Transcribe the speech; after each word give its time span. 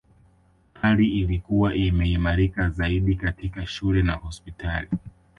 Hali 0.73 1.07
ilikuwa 1.19 1.75
imeimarika 1.75 2.69
zaidi 2.69 3.15
katika 3.15 3.65
shule 3.67 4.03
na 4.03 4.13
hospitali 4.15 4.89